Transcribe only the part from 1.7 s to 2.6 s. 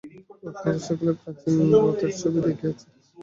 রথের ছবি